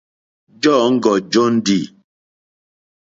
Jɔǃ́ɔ́ŋɡɔ́ 0.61 1.15
jóndì. 1.31 1.79